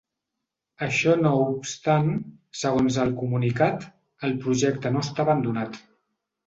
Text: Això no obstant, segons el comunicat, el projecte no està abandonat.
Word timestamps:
Això 0.85 1.13
no 1.25 1.33
obstant, 1.41 2.09
segons 2.63 2.99
el 3.05 3.15
comunicat, 3.21 3.89
el 4.31 4.39
projecte 4.47 4.95
no 4.97 5.07
està 5.09 5.29
abandonat. 5.31 5.81